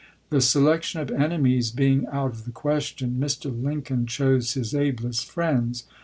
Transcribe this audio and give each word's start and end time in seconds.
The 0.31 0.41
selection 0.41 0.99
of 0.99 1.11
enemies 1.11 1.69
being 1.69 2.07
out 2.07 2.31
of 2.31 2.45
the 2.45 2.51
ques 2.51 2.85
tion, 2.97 3.17
Mr. 3.19 3.51
Lincoln 3.63 4.07
chose 4.07 4.53
his 4.55 4.73
ablest 4.73 5.29
friends. 5.29 5.83